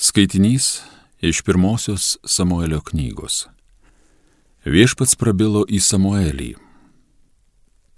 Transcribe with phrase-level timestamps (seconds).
[0.00, 0.80] Skaitinys
[1.20, 3.48] iš pirmosios Samuelio knygos.
[4.62, 6.52] Viešpats prabilo į Samuelį.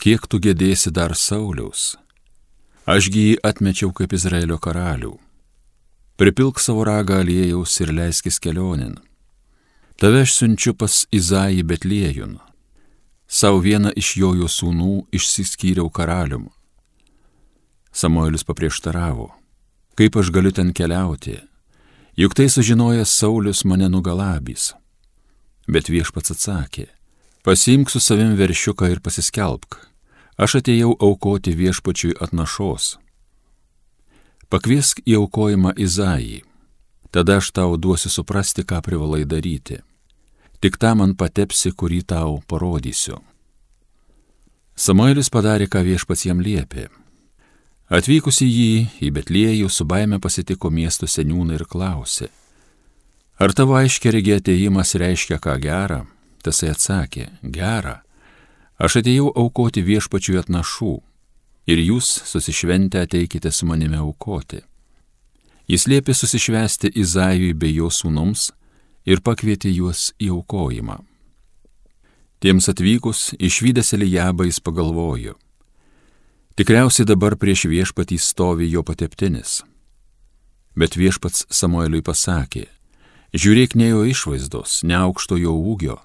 [0.00, 1.98] Kiek tu gėdėsi dar Sauliaus?
[2.88, 5.10] Ašgi jį atmečiau kaip Izraelio karalių.
[6.16, 8.96] Pripilk savo ragą aliejaus ir leiskis kelionin.
[10.00, 12.38] Tave aš siunčiu pas Izai Betliejun.
[13.28, 16.48] Sau vieną iš jojo sūnų išsiskyriau karalium.
[17.92, 19.28] Samuelis paprieštaravo.
[20.00, 21.42] Kaip aš galiu ten keliauti?
[22.16, 24.72] Juk tai sužinojęs Saulis mane nugalabys.
[25.70, 26.88] Bet viešpats atsakė,
[27.46, 29.78] pasimk su savim veršiuką ir pasiskelbk,
[30.34, 32.96] aš atėjau aukoti viešpačiui atnašos.
[34.50, 36.42] Pakviesk į aukojimą Izaijį,
[37.14, 39.78] tada aš tau duosiu suprasti, ką privalai daryti.
[40.60, 43.20] Tik tą man patepsi, kurį tau parodysiu.
[44.74, 46.88] Samuelis padarė, ką viešpats jam liepė
[47.90, 52.28] Atvykusi jį į Betliejų su baime pasitiko miesto seniūną ir klausė,
[53.34, 56.04] ar tavo aiškiai regė ateimas reiškia ką gerą?
[56.40, 57.96] Tasai atsakė, gerą.
[58.78, 60.92] Aš atėjau aukoti viešpačiui atnašų
[61.66, 64.62] ir jūs susišventę ateikite su manimi aukoti.
[65.66, 68.52] Jis liepė susišvesti Izajui bei jo sūnums
[69.02, 71.00] ir pakvietė juos į aukojimą.
[72.38, 75.34] Tiems atvykus išvykęs Elijabą jis pagalvojo,
[76.58, 79.60] Tikriausiai dabar prieš viešpatį stovi jo pateptinis.
[80.76, 82.66] Bet viešpats Samueliui pasakė,
[83.34, 85.98] žiūrėk ne jo išvaizdos, ne aukšto jo ūgio,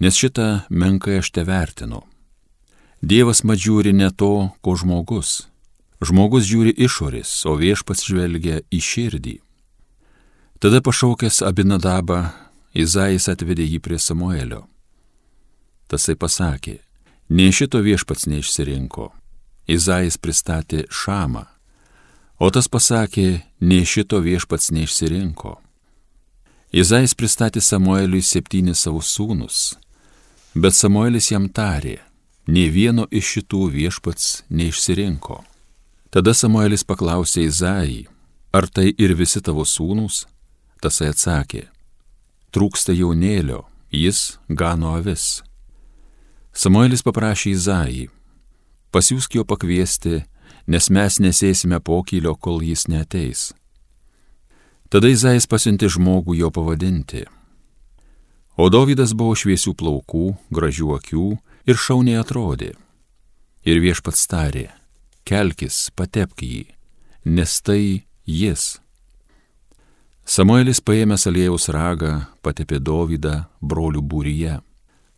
[0.00, 2.02] nes šitą menkai aš te vertinu.
[3.02, 5.48] Dievas mat žiūri ne to, ko žmogus.
[6.02, 9.36] Žmogus žiūri išorės, o viešpats žvelgia į širdį.
[10.62, 12.30] Tada pašaukęs Abinadabą,
[12.72, 14.64] Izaijas atvedė jį prie Samuelio.
[15.90, 16.78] Tasai pasakė,
[17.28, 19.10] nei šito viešpats neišsirinko,
[19.68, 21.44] Izaijas pristatė Šamą,
[22.42, 25.58] o tas pasakė, nei šito viešpats neišsirinko.
[26.72, 29.76] Izaijas pristatė Samueliui septynis savo sūnus,
[30.54, 32.00] bet Samuelis jam tarė,
[32.48, 35.42] nei vieno iš šitų viešpats neišsirinko.
[36.10, 38.06] Tada Samuelis paklausė Izaijį,
[38.52, 40.26] ar tai ir visi tavo sūnus?
[40.82, 41.68] Tasai atsakė,
[42.50, 43.62] trūksta jaunėlio,
[43.94, 45.44] jis gano avis.
[46.52, 48.08] Samuelis paprašė Izaijį,
[48.92, 50.22] pasiūsk jo pakviesti,
[50.68, 53.50] nes mes nesėsime pokylio, kol jis neteis.
[54.92, 57.24] Tada Izais pasiunti žmogų jo pavadinti.
[58.60, 61.26] O Dovydas buvo šviesių plaukų, gražių akių
[61.64, 62.74] ir šauniai atrodė.
[63.64, 64.68] Ir viešpats tarė,
[65.24, 66.66] kelkis, patepk jį,
[67.24, 68.82] nes tai jis.
[70.28, 74.60] Samuelis paėmęs aliejus ragą patepė Dovydą brolių būryje.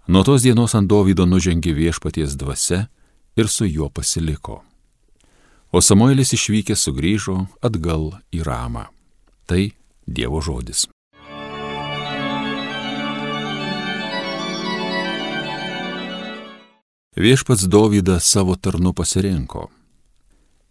[0.07, 2.87] Nuo tos dienos ant Dovydo nužengė viešpaties dvasia
[3.37, 4.63] ir su juo pasiliko.
[5.75, 8.87] O Samuelis išvykęs sugrįžo atgal į Ramą.
[9.47, 9.63] Tai
[10.07, 10.87] Dievo žodis.
[17.17, 19.71] Viešpats Dovydą savo tarnu pasirinko.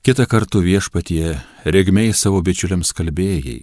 [0.03, 3.61] Kita kartu viešpatie regmiai savo bičiuliams kalbėjai.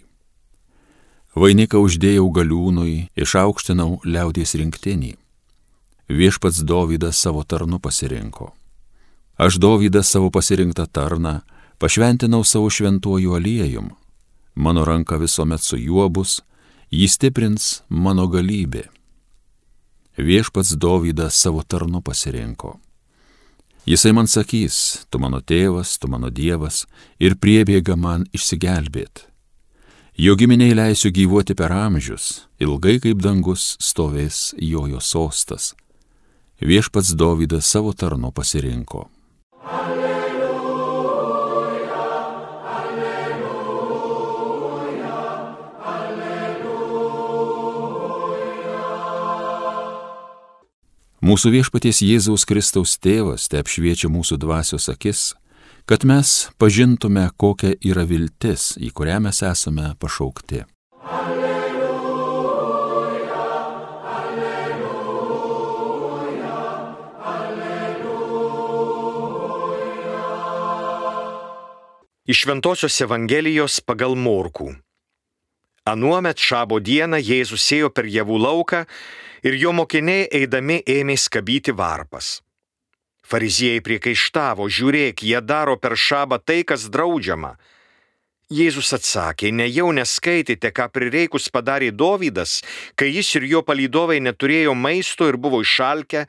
[1.36, 5.12] Vainiką uždėjau galiūnui, išaukštinau liaudies rinktinį.
[6.08, 8.54] Viešpats Dovydas savo tarnu pasirinko.
[9.40, 11.40] Aš Dovydą savo pasirinktą tarną
[11.78, 13.90] pašventinau savo šventuoju aliejum.
[14.54, 16.42] Mano ranka visuomet su juo bus,
[16.92, 18.82] jį stiprins mano galybė.
[20.18, 22.74] Viešpats Dovydą savo tarnu pasirinko.
[23.88, 26.84] Jisai man sakys, tu mano tėvas, tu mano dievas
[27.18, 29.24] ir priebėga man išsigelbėt.
[30.20, 35.72] Jo giminiai leisiu gyvuoti per amžius, ilgai kaip dangus stovės jojo sostas.
[36.60, 39.08] Viešpats Dovydas savo tarnu pasirinko.
[51.20, 55.36] Mūsų viešpaties Jėzaus Kristaus tėvas te apšviečia mūsų dvasios akis,
[55.84, 60.64] kad mes pažintume, kokia yra viltis, į kurią mes esame pašaukti.
[61.04, 61.92] Alleluja,
[64.16, 64.96] alleluja,
[67.36, 68.56] alleluja.
[72.24, 74.72] Iš Ventosios Evangelijos pagal Morkų.
[75.88, 78.84] Anuomet šabo dieną Jėzus ėjo per javų lauką
[79.46, 82.40] ir jo mokiniai eidami ėmė skabyti varpas.
[83.24, 87.54] Fariziejai priekaištavo, žiūrėk, jie daro per šabą tai, kas draudžiama.
[88.50, 92.58] Jėzus atsakė, nejau neskaitėte, ką prireikus padarė Dovydas,
[92.98, 96.24] kai jis ir jo palydovai neturėjo maisto ir buvo išalkę,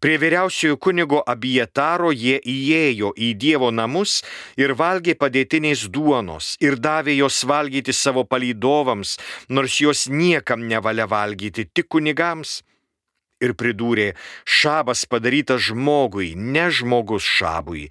[0.00, 4.22] Prie vyriausiojo kunigo abietaro jie įėjo į Dievo namus
[4.56, 9.18] ir valgė padėtiniais duonos ir davė jos valgyti savo palydovams,
[9.52, 12.62] nors jos niekam nevalia valgyti, tik kunigams.
[13.44, 14.14] Ir pridūrė,
[14.44, 17.88] šabas padarytas žmogui, ne žmogus šabui,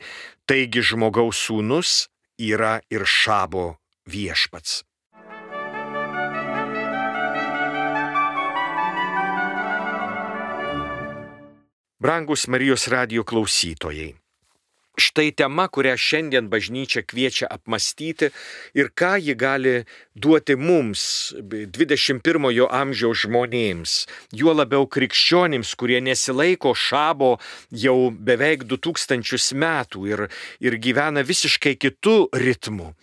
[0.49, 1.95] taigi žmogaus sūnus
[2.41, 3.75] yra ir šabo
[4.09, 4.88] viešpats.
[12.01, 14.13] Brangus Marijos radio klausytojai.
[14.95, 18.29] Štai tema, kurią šiandien bažnyčia kviečia apmastyti
[18.79, 19.73] ir ką ji gali
[20.15, 21.01] duoti mums,
[21.43, 23.95] 21-ojo amžiaus žmonėms,
[24.31, 27.33] juo labiau krikščionims, kurie nesilaiko šabo
[27.83, 30.25] jau beveik 2000 metų ir,
[30.63, 32.93] ir gyvena visiškai kitų ritmų.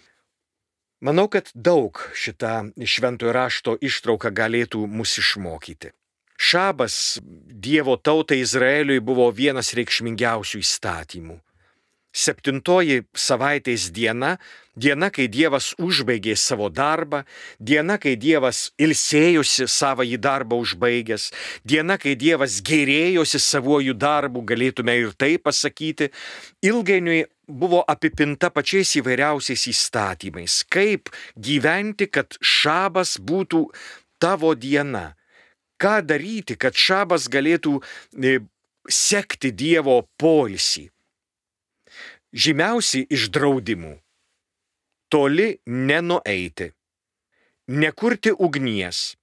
[1.04, 5.93] Manau, kad daug šitą šventojo rašto ištrauką galėtų mus išmokyti.
[6.36, 11.40] Šabas Dievo tautai Izraeliui buvo vienas reikšmingiausių įstatymų.
[12.16, 14.36] Septintoji savaitės diena,
[14.72, 17.24] diena, kai Dievas užbaigė savo darbą,
[17.60, 21.26] diena, kai Dievas ilsėjosi savo į darbą užbaigęs,
[21.68, 26.08] diena, kai Dievas gerėjosi savojų darbų, galėtume ir tai pasakyti,
[26.64, 33.66] ilgainiui buvo apipinta pačiais įvairiausiais įstatymais, kaip gyventi, kad šabas būtų
[34.16, 35.10] tavo diena
[35.82, 38.38] ką daryti, kad šabas galėtų e,
[38.88, 40.88] sekti Dievo poilsį.
[42.37, 43.94] Žymiausi iš draudimų-
[45.12, 46.73] toli nenueiti,
[47.69, 49.17] nekurti ugnies,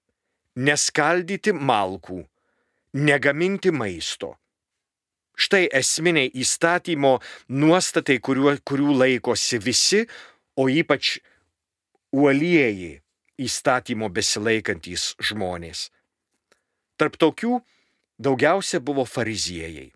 [0.56, 2.24] neskaldyti malkų,
[2.94, 4.38] negaminti maisto.
[5.34, 10.04] Štai esminiai įstatymo nuostatai, kuriuo, kurių laikosi visi,
[10.56, 11.18] o ypač
[12.14, 13.02] uolieji
[13.42, 15.90] įstatymo besilaikantys žmonės.
[17.04, 17.58] Tarp tokių
[18.24, 19.90] daugiausia buvo fariziejai.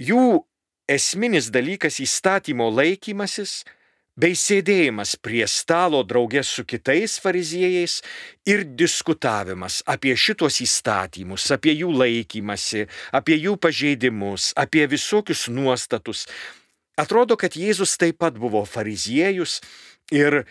[0.00, 0.46] Jų
[0.88, 3.58] esminis dalykas įstatymo laikymasis
[4.16, 7.98] bei sėdėjimas prie stalo draugės su kitais fariziejais
[8.48, 16.24] ir diskutavimas apie šitos įstatymus, apie jų laikymasi, apie jų pažeidimus, apie visokius nuostatus.
[16.96, 19.60] Atrodo, kad Jėzus taip pat buvo fariziejus
[20.16, 20.46] ir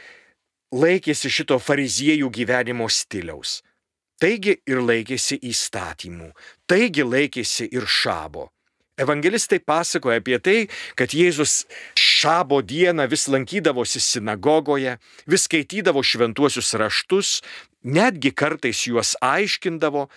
[0.69, 3.63] laikėsi šito fariziejų gyvenimo stiliaus.
[4.19, 6.33] Taigi ir laikėsi įstatymų,
[6.68, 8.50] taigi laikėsi ir šabo.
[9.00, 10.57] Evangelistai pasakoja apie tai,
[11.00, 11.63] kad Jėzus
[11.95, 17.38] šabo dieną vis lankydavosi sinagogoje, vis skaitydavo šventuosius raštus,
[17.88, 20.10] netgi kartais juos aiškindavo.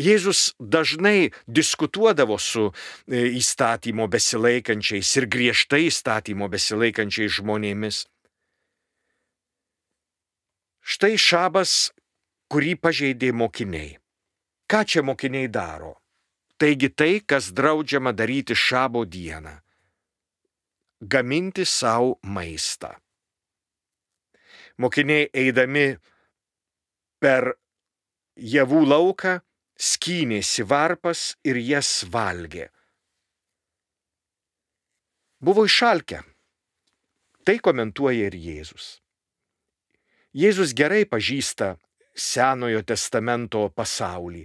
[0.00, 8.04] Jėzus dažnai diskutuodavo su e, įstatymo besilaikančiais ir griežtai įstatymo besilaikančiais žmonėmis.
[10.80, 11.92] Štai šabas
[12.50, 13.94] kurį pažeidė mokiniai.
[14.70, 15.94] Ką čia mokiniai daro?
[16.60, 19.54] Taigi tai, kas draudžiama daryti šabo dieną-
[21.12, 22.90] gaminti savo maistą.
[24.78, 25.98] Mokiniai eidami
[27.20, 27.54] per
[28.36, 29.40] javų lauką
[29.76, 32.68] skynėsi varpas ir jas valgė.
[35.40, 36.20] Buvo išalkę.
[37.44, 39.00] Tai komentuoja ir Jėzus.
[40.36, 41.78] Jėzus gerai pažįsta
[42.14, 44.44] Senojo testamento pasaulį.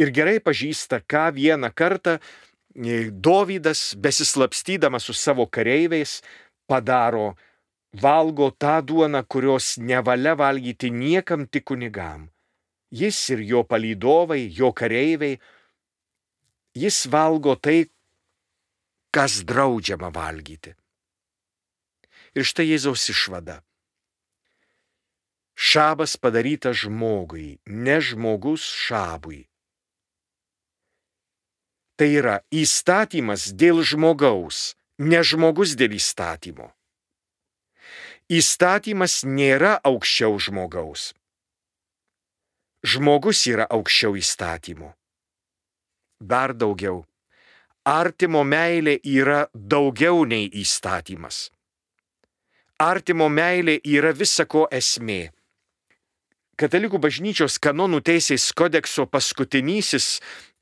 [0.00, 6.22] Ir gerai pažįsta, ką vieną kartą e, Dovydas, besislapstydamas su savo kareiviais,
[6.66, 7.34] padaro,
[7.92, 12.30] valgo tą duoną, kurios nevalia valgyti niekam tik kunigam.
[12.92, 15.38] Jis ir jo palydovai, jo kareiviai,
[16.76, 17.88] jis valgo tai,
[19.12, 20.72] kas draudžiama valgyti.
[22.32, 23.60] Ir štai Jėzaus išvada.
[25.54, 29.46] Šabas padarytas žmogui, ne žmogus šabui.
[31.96, 36.72] Tai yra įstatymas dėl žmogaus, ne žmogus dėl įstatymo.
[38.32, 41.12] Įstatymas nėra aukščiau žmogaus.
[42.82, 44.94] Žmogus yra aukščiau įstatymo.
[46.18, 47.04] Dar daugiau.
[47.84, 51.50] Artimo meilė yra daugiau nei įstatymas.
[52.78, 55.32] Artimo meilė yra visako esmė.
[56.62, 60.20] Katalikų bažnyčios kanonų teisės kodekso paskutinysis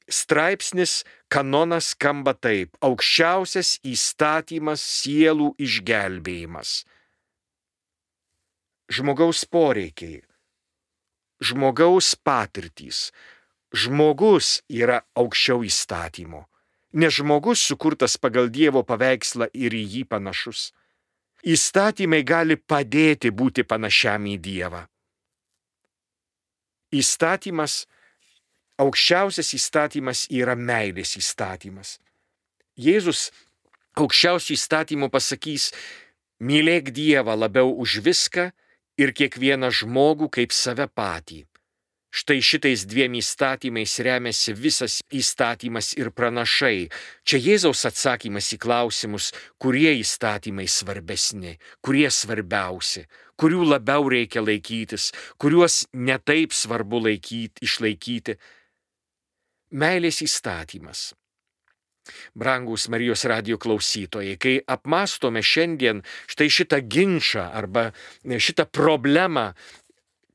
[0.09, 6.87] straipsnis kanonas skamba taip- aukščiausias įstatymas sielų išgelbėjimas.
[8.89, 10.23] Žmogaus poreikiai,
[11.45, 13.13] žmogaus patirtys,
[13.75, 16.47] žmogus yra aukščiau įstatymo,
[16.95, 20.73] nes žmogus sukurtas pagal Dievo paveikslą ir į jį panašus.
[21.45, 24.90] Įstatymai gali padėti būti panašiam į Dievą
[26.93, 27.85] įstatymas
[28.81, 31.99] aukščiausias įstatymas yra meilės įstatymas.
[32.81, 33.29] Jėzus
[34.01, 35.71] aukščiausių įstatymų pasakys,
[36.41, 38.51] mylėk Dievą labiau už viską
[39.01, 41.45] ir kiekvieną žmogų kaip save patį.
[42.11, 46.89] Štai šitais dviem įstatymais remiasi visas įstatymas ir pranašai.
[47.23, 49.31] Čia Jėzaus atsakymas į klausimus,
[49.63, 53.05] kurie įstatymai svarbesni, kurie svarbiausi,
[53.39, 58.37] kurių labiau reikia laikytis, kuriuos netaip svarbu laikyti, išlaikyti.
[59.71, 61.13] Meilės įstatymas.
[62.35, 67.93] Brangus Marijos radio klausytojai, kai apmastome šiandien štai šitą ginčą arba
[68.27, 69.53] šitą problemą,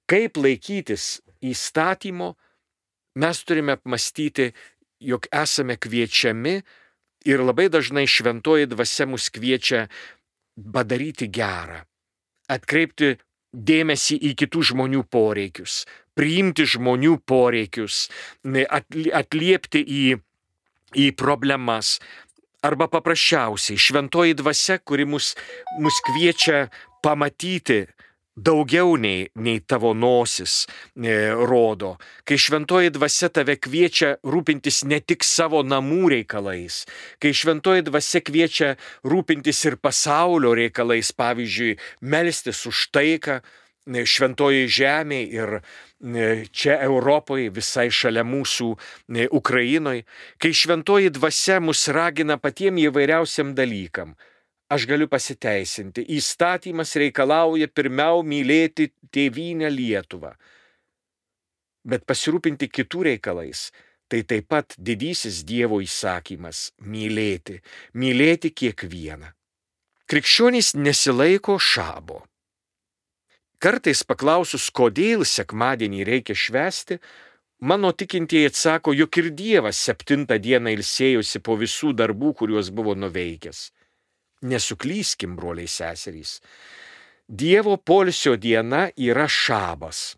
[0.07, 1.17] kaip laikytis
[1.51, 2.33] įstatymo,
[3.21, 4.51] mes turime apmastyti,
[4.99, 6.55] jog esame kviečiami
[7.25, 9.87] ir labai dažnai šventoji dvasia mus kviečia
[10.55, 11.83] padaryti gerą,
[12.51, 13.15] atkreipti
[13.55, 15.83] dėmesį į kitų žmonių poreikius,
[16.15, 18.07] priimti žmonių poreikius,
[18.43, 20.05] atliepti į,
[20.95, 21.99] į problemas.
[22.65, 25.35] Arba paprasčiausiai šventoji dvasia, kuri mus,
[25.77, 26.65] mus kviečia
[27.05, 27.83] pamatyti
[28.35, 30.65] daugiau nei, nei tavo nosis
[30.95, 31.95] e, rodo,
[32.27, 36.83] kai šventoji dvasia tave kviečia rūpintis ne tik savo namų reikalais,
[37.23, 38.73] kai šventoji dvasia kviečia
[39.07, 47.47] rūpintis ir pasaulio reikalais, pavyzdžiui, melstis už taiką e, šventoji žemė ir e, čia Europoje,
[47.55, 50.03] visai šalia mūsų e, Ukrainoje,
[50.43, 54.17] kai šventoji dvasia mus ragina patiem įvairiausiam dalykam
[54.69, 56.05] aš galiu pasiteisinti.
[56.17, 60.35] Įstatymas reikalauja pirmiau mylėti tėvynę Lietuvą.
[61.85, 63.69] Bet pasirūpinti kitų reikalais
[64.07, 67.61] tai taip pat didysis Dievo įsakymas- mylėti,
[67.93, 69.33] mylėti kiekvieną.
[70.07, 72.23] Krikščionys nesilaiko šabo.
[73.59, 76.99] Kartais paklausus, kodėl sekmadienį reikia švesti,
[77.59, 83.71] mano tikintieji atsako, jog ir Dievas septintą dieną ilsėjosi po visų darbų, kuriuos buvo nuveikęs.
[84.45, 86.39] Nesuklyskim, broliai seserys.
[87.27, 90.13] Dievo polsio diena yra šabas.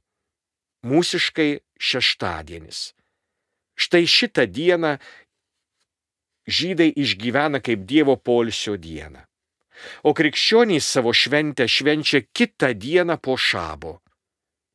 [0.88, 2.92] Mūsiškai šeštadienis.
[3.78, 4.98] Štai šitą dieną
[6.48, 9.24] žydai išgyvena kaip Dievo polsio dieną.
[10.04, 14.00] O krikščionys savo šventę švenčia kitą dieną po šabo.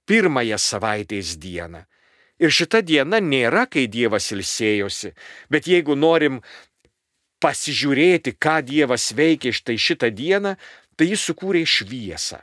[0.06, 1.82] Pirmąją savaitės dieną.
[2.42, 5.12] Ir šita diena nėra, kai Dievas ilsėjosi,
[5.50, 6.40] bet jeigu norim
[7.42, 10.54] pasižiūrėti, ką Dievas veikia štai šitą dieną,
[10.96, 12.40] tai jis sukūrė šviesą.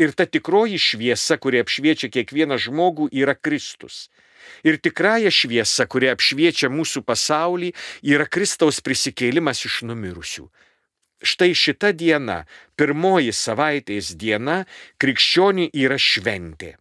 [0.00, 4.08] Ir ta tikroji šviesa, kuri apšviečia kiekvieną žmogų, yra Kristus.
[4.66, 7.70] Ir tikrąją šviesą, kuri apšviečia mūsų pasaulį,
[8.02, 10.48] yra Kristaus prisikėlimas iš numirusių.
[11.22, 12.42] Štai šita diena,
[12.74, 14.64] pirmoji savaitės diena,
[14.98, 16.74] krikščioniui yra šventė.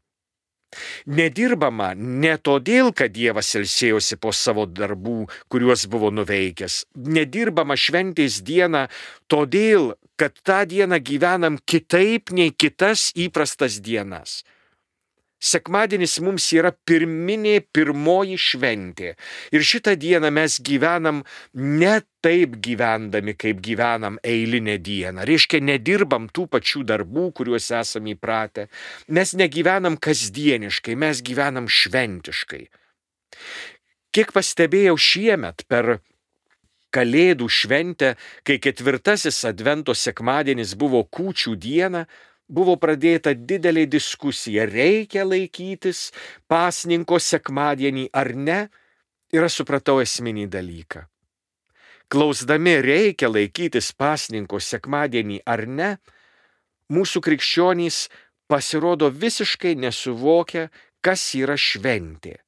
[1.06, 6.86] Nedirbama ne todėl, kad Dievas ilsėjosi po savo darbų, kuriuos buvo nuveikęs.
[6.96, 8.88] Nedirbama šventės dieną
[9.32, 14.42] todėl, kad tą dieną gyvenam kitaip nei kitas įprastas dienas.
[15.42, 19.16] Sekmadienis mums yra pirminė pirmoji šventė.
[19.50, 21.24] Ir šitą dieną mes gyvenam
[21.58, 25.26] ne taip gyvendami, kaip gyvenam eilinę dieną.
[25.26, 28.68] Reiškia, nedirbam tų pačių darbų, kuriuos esame įpratę.
[29.10, 32.64] Mes negyvenam kasdieniškai, mes gyvenam šventiškai.
[34.14, 35.98] Kiek pastebėjau šiemet per
[36.92, 42.02] Kalėdų šventę, kai ketvirtasis Advento sekmadienis buvo kūčių diena,
[42.52, 46.10] buvo pradėta didelė diskusija, reikia laikytis
[46.52, 48.60] pasninko sekmadienį ar ne,
[49.32, 51.06] ir aš supratau esminį dalyką.
[52.12, 55.92] Klausdami reikia laikytis pasninko sekmadienį ar ne,
[56.92, 58.04] mūsų krikščionys
[58.52, 60.68] pasirodo visiškai nesuvokia,
[61.00, 62.42] kas yra šventė.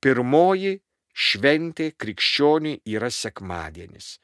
[0.00, 0.78] Pirmoji
[1.12, 4.16] šventė krikščioniui yra sekmadienis.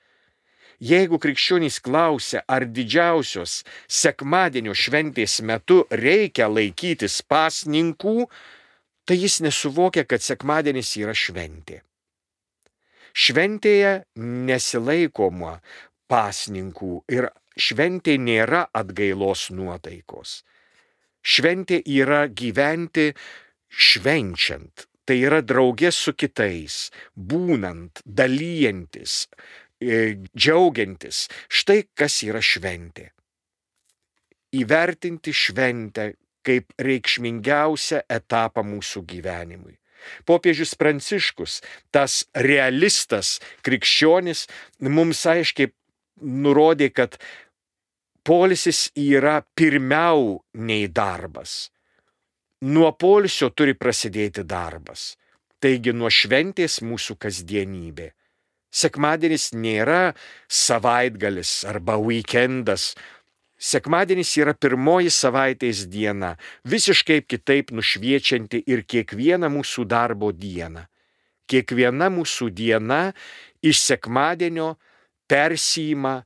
[0.85, 8.27] Jeigu krikščionys klausia, ar didžiausios sekmadienio šventės metu reikia laikytis pasninkų,
[9.09, 11.81] tai jis nesuvokia, kad sekmadienis yra šventė.
[13.15, 15.57] Šventėje nesilaikoma
[16.11, 20.43] pasninkų ir šventė nėra atgailos nuotaikos.
[21.25, 23.13] Šventė yra gyventi
[23.71, 29.25] švenčiant, tai yra draugė su kitais, būnant, dalyjantis,
[29.83, 31.29] džiaugiantis.
[31.49, 33.11] Štai kas yra šventė.
[34.55, 36.13] Įvertinti šventę
[36.45, 39.79] kaip reikšmingiausią etapą mūsų gyvenimui.
[40.29, 44.45] Popiežius Pranciškus, tas realistas krikščionis,
[44.85, 45.73] mums aiškiai
[46.21, 47.17] nurodė, kad
[48.25, 51.71] polisis yra pirmiau nei darbas.
[52.65, 55.15] Nuo polisio turi prasidėti darbas.
[55.61, 58.11] Taigi nuo šventės mūsų kasdienybė.
[58.75, 60.15] Sekmadienis nėra
[60.51, 62.95] savaitgalis arba weekendas.
[63.55, 66.35] Sekmadienis yra pirmoji savaitės diena,
[66.67, 70.89] visiškai kitaip nušviečianti ir kiekvieną mūsų darbo dieną.
[71.47, 73.13] Kiekviena mūsų diena
[73.63, 74.75] iš sekmadienio
[75.31, 76.25] persijima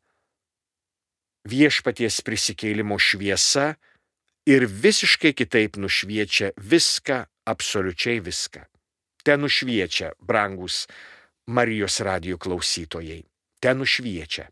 [1.48, 3.74] viešpaties prisikėlimo šviesa
[4.48, 8.64] ir visiškai kitaip nušviečia viską, absoliučiai viską.
[9.22, 10.86] Ten nušviečia, brangus
[11.48, 13.22] Marijos radijų klausytojai,
[13.64, 14.48] ten nušviečia.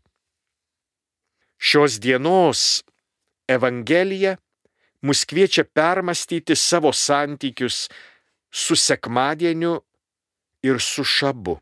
[1.57, 2.83] Šios dienos
[3.47, 4.35] Evangelija
[5.05, 7.87] mus kviečia permastyti savo santykius
[8.51, 9.77] su sekmadieniu
[10.65, 11.59] ir su šabu.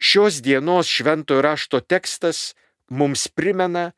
[0.00, 2.54] Šios dienos šventojo rašto tekstas
[2.88, 3.92] mums primena,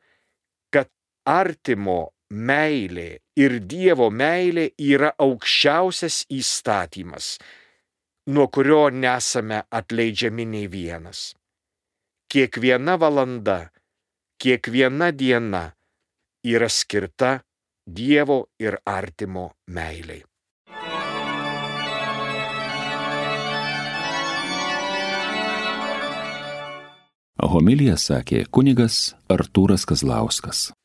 [0.69, 0.91] kad
[1.25, 7.37] artimo meilė ir Dievo meilė yra aukščiausias įstatymas,
[8.27, 11.33] nuo kurio nesame atleidžiami nei vienas.
[12.33, 13.69] Kiekviena valanda,
[14.43, 15.71] kiekviena diena
[16.43, 17.39] yra skirta
[17.87, 20.23] Dievo ir artimo meiliai.
[27.47, 30.76] Homilija sakė kunigas Artūras Kazlauskas.